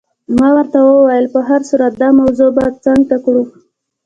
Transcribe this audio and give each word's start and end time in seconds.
ما 0.39 0.47
ورته 0.55 0.77
وویل: 0.81 1.25
په 1.33 1.39
هر 1.49 1.61
صورت 1.69 1.93
دا 2.01 2.09
موضوع 2.19 2.49
به 2.55 2.65
څنګ 2.85 3.01
ته 3.09 3.17
کړو. 3.25 3.43